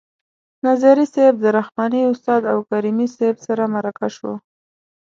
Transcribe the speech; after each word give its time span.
نظري 0.67 1.05
صیب 1.13 1.33
د 1.43 1.45
رحماني 1.57 2.01
استاد 2.11 2.41
او 2.51 2.57
کریمي 2.69 3.07
صیب 3.17 3.35
سره 3.45 3.63
مرکه 3.73 4.07
شو. 4.15 4.31